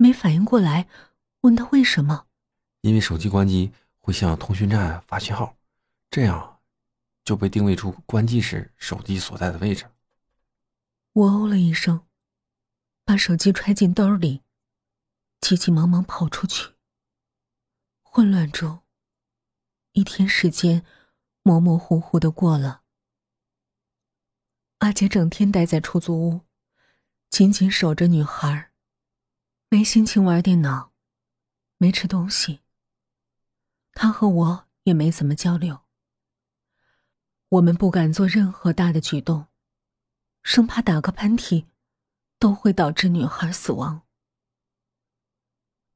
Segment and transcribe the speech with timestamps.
[0.00, 0.88] 没反应过来，
[1.42, 2.26] 问他为什么。
[2.80, 5.58] 因为手机关机会向通讯站发信号，
[6.10, 6.62] 这样
[7.22, 9.84] 就被定位出关机时手机所在的位置。
[11.12, 12.00] 我哦了一声，
[13.04, 14.40] 把手机揣进兜里，
[15.38, 16.72] 急急忙忙跑出去。
[18.00, 18.80] 混乱中，
[19.92, 20.82] 一天时间
[21.42, 22.80] 模模糊糊的过了。
[24.78, 26.40] 阿杰整天待在出租屋，
[27.28, 28.69] 紧紧守着女孩，
[29.72, 30.92] 没心情玩电脑，
[31.78, 32.58] 没吃东西。
[33.92, 35.82] 他和我也没怎么交流。
[37.50, 39.46] 我们不敢做任何大的举动，
[40.42, 41.66] 生怕打个喷嚏
[42.40, 44.02] 都会导致女孩死亡。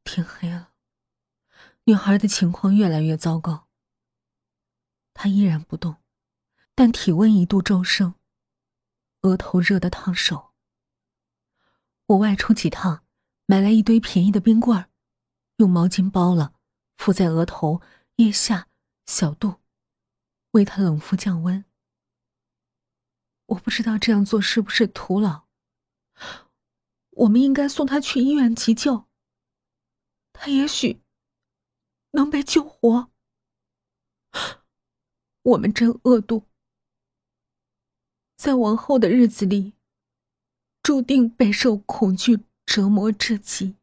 [0.05, 0.72] 天黑了，
[1.83, 3.66] 女孩的情况越来越糟糕。
[5.12, 5.97] 她依然不动，
[6.77, 8.14] 但体温一度骤升，
[9.22, 10.55] 额头热得烫手。
[12.06, 13.03] 我外出几趟，
[13.47, 14.91] 买来一堆便宜的冰棍儿，
[15.57, 16.55] 用毛巾包了。
[16.97, 17.83] 敷在额头、
[18.17, 18.69] 腋下、
[19.05, 19.56] 小肚，
[20.53, 21.64] 为他冷敷降温。
[23.47, 25.45] 我不知道这样做是不是徒劳。
[27.11, 29.06] 我们应该送他去医院急救。
[30.33, 31.03] 他也许
[32.12, 33.11] 能被救活。
[35.42, 36.47] 我们真恶毒，
[38.36, 39.75] 在往后的日子里，
[40.83, 43.77] 注定备受恐惧折磨至极。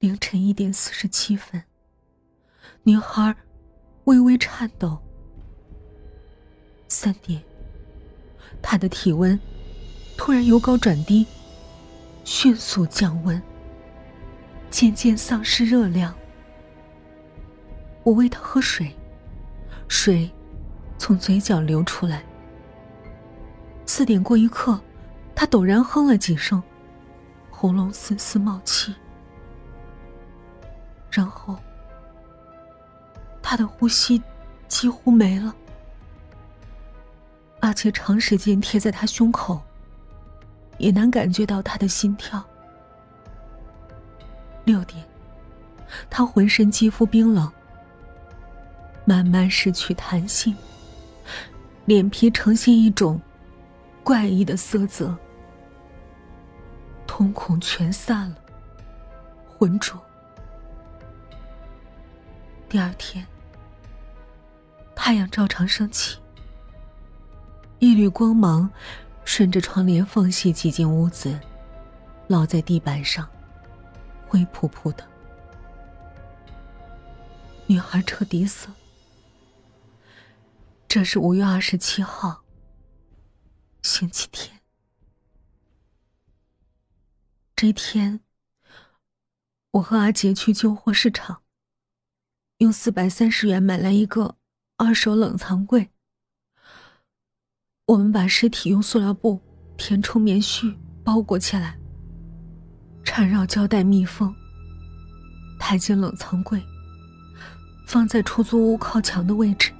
[0.00, 1.64] 凌晨一点四十七分，
[2.82, 3.34] 女孩
[4.04, 5.02] 微微颤抖。
[6.88, 7.42] 三点，
[8.60, 9.40] 她的体温
[10.14, 11.26] 突然由高转低，
[12.22, 13.42] 迅速降温，
[14.70, 16.14] 渐渐丧失热量。
[18.02, 18.94] 我喂她喝水，
[19.88, 20.30] 水
[20.98, 22.22] 从嘴角流出来。
[23.86, 24.78] 四点过一刻，
[25.34, 26.62] 他陡然哼了几声，
[27.50, 28.94] 喉咙丝丝冒气。
[31.10, 31.56] 然后，
[33.42, 34.22] 他的呼吸
[34.68, 35.54] 几乎没了。
[37.60, 39.60] 阿杰长时间贴在他胸口，
[40.78, 42.44] 也难感觉到他的心跳。
[44.64, 45.04] 六点，
[46.10, 47.50] 他浑身肌肤冰冷，
[49.04, 50.56] 慢慢失去弹性，
[51.84, 53.20] 脸皮呈现一种
[54.04, 55.16] 怪异的色泽，
[57.06, 58.36] 瞳孔全散了，
[59.48, 59.98] 浑浊。
[62.68, 63.26] 第二天，
[64.94, 66.18] 太阳照常升起，
[67.78, 68.70] 一缕光芒
[69.24, 71.40] 顺着窗帘缝隙挤进屋子，
[72.28, 73.26] 落在地板上，
[74.28, 75.02] 灰扑扑的。
[77.66, 78.74] 女孩彻底死了。
[80.86, 82.43] 这是五月二十七号，
[83.96, 84.60] 星期天。
[87.54, 88.18] 这天，
[89.70, 91.42] 我和阿杰去旧货市场。
[92.58, 94.36] 用四百三十元买来一个
[94.78, 95.92] 二手冷藏柜。
[97.86, 99.40] 我们把尸体用塑料布
[99.76, 101.78] 填充棉絮包裹起来，
[103.04, 104.34] 缠绕胶带密封，
[105.60, 106.60] 抬进冷藏柜，
[107.86, 109.72] 放在出租屋靠墙的位置，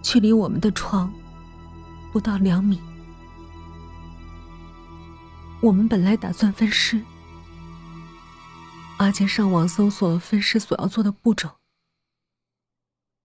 [0.00, 1.12] 距离我们的床
[2.16, 2.80] 不到两米。
[5.60, 7.02] 我们本来打算分尸。
[8.96, 11.58] 阿杰上网搜索了分尸所要做的步骤：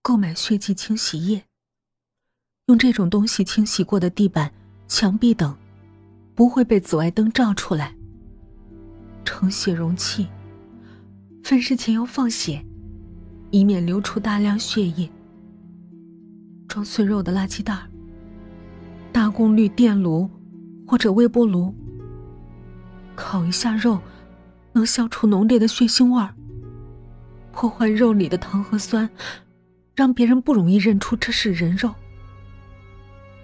[0.02, 1.46] 购买血迹清洗液，
[2.66, 4.52] 用这种东西清洗过的地板、
[4.90, 5.58] 墙壁等，
[6.36, 7.96] 不会被紫外灯照出来；
[9.24, 10.28] 盛血容器，
[11.46, 12.66] 分尸前要放血，
[13.52, 15.10] 以免流出大量血液；
[16.68, 17.90] 装碎肉的垃圾袋；
[19.42, 20.30] 功率电炉
[20.86, 21.74] 或者微波炉，
[23.16, 24.00] 烤一下肉。
[24.74, 26.32] 能消除浓烈的血腥味儿，
[27.52, 29.10] 破坏肉里的糖和酸，
[29.96, 31.92] 让别人不容易认出这是人肉。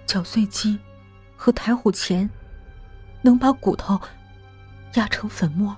[0.06, 0.78] 绞碎机
[1.34, 2.30] 和台虎钳
[3.20, 4.00] 能把骨头
[4.94, 5.76] 压成粉末。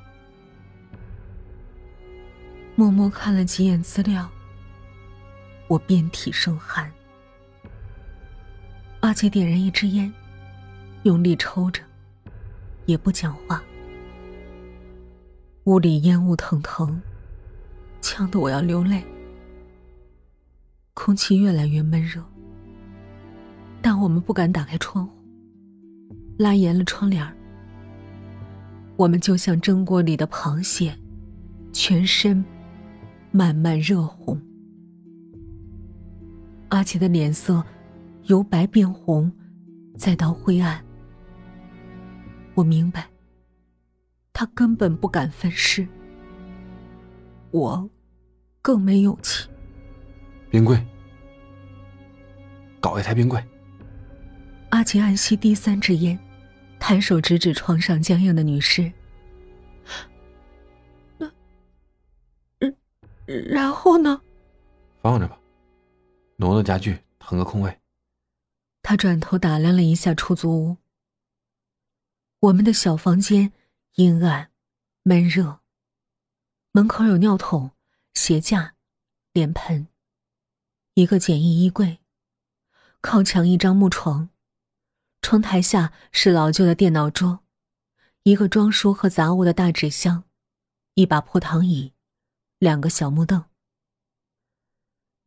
[2.74, 4.28] 默默看了几眼资料，
[5.66, 6.92] 我遍体生寒。
[9.00, 10.12] 阿杰点燃一支烟，
[11.04, 11.82] 用力抽着，
[12.84, 13.62] 也不讲话。
[15.64, 17.00] 屋里烟雾腾腾，
[18.02, 19.02] 呛得我要流泪。
[20.92, 22.22] 空气越来越闷热，
[23.80, 25.12] 但我们不敢打开窗户，
[26.38, 27.26] 拉严了窗帘
[28.96, 30.94] 我们就像蒸锅里的螃蟹，
[31.72, 32.44] 全身
[33.30, 34.38] 慢慢热红。
[36.68, 37.64] 阿奇的脸色
[38.24, 39.30] 由白变红，
[39.96, 40.84] 再到灰暗。
[42.54, 43.08] 我明白，
[44.32, 45.86] 他根本不敢分尸，
[47.50, 47.88] 我
[48.60, 49.48] 更没勇气。
[50.50, 50.84] 冰柜，
[52.80, 53.42] 搞一台冰柜。
[54.70, 56.18] 阿杰暗吸第三支烟，
[56.78, 58.92] 抬手指指床上僵硬的女尸。
[61.18, 61.30] 那，
[63.26, 64.20] 然后呢？
[65.02, 65.38] 放着吧，
[66.36, 67.79] 挪挪家具，腾个空位。
[68.90, 70.76] 他转头打量了一下出租屋。
[72.40, 73.52] 我们的小房间
[73.94, 74.50] 阴暗、
[75.04, 75.60] 闷热。
[76.72, 77.70] 门口有尿桶、
[78.14, 78.74] 鞋架、
[79.32, 79.86] 脸盆，
[80.94, 82.00] 一个简易衣柜，
[83.00, 84.30] 靠墙一张木床，
[85.22, 87.44] 窗台下是老旧的电脑桌，
[88.24, 90.24] 一个装书和杂物的大纸箱，
[90.94, 91.92] 一把破躺椅，
[92.58, 93.44] 两个小木凳。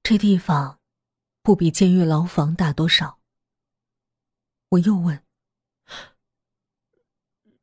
[0.04, 0.81] 这地方
[1.42, 3.22] 不比监狱牢房大多少。
[4.73, 5.23] 我又问。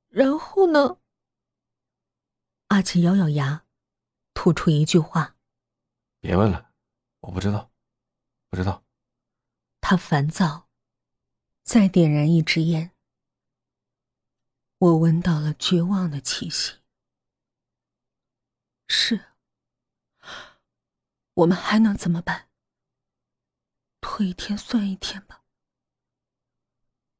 [0.08, 1.00] 然后呢？
[2.68, 3.66] 阿奇咬咬牙，
[4.34, 5.36] 吐出一句话
[6.20, 6.72] ：“别问了，
[7.20, 7.72] 我不知道，
[8.48, 8.84] 不知道。”
[9.80, 10.68] 他烦躁，
[11.62, 12.94] 再点燃一支烟。
[14.78, 16.78] 我闻到了绝望的气息。
[18.86, 19.32] 是，
[21.34, 22.48] 我们还能怎么办？
[24.00, 25.39] 拖一天算一天吧。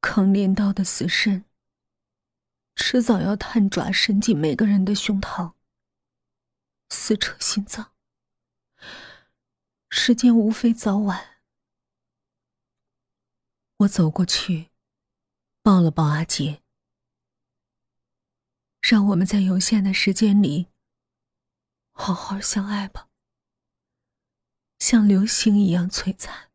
[0.01, 1.45] 扛镰刀的死神。
[2.75, 5.53] 迟早要探爪伸进每个人的胸膛，
[6.89, 7.93] 撕扯心脏。
[9.89, 11.41] 时间无非早晚。
[13.77, 14.71] 我走过去，
[15.61, 16.61] 抱了抱阿杰，
[18.79, 20.67] 让我们在有限的时间里
[21.91, 23.09] 好好相爱吧，
[24.79, 26.50] 像流星一样璀璨。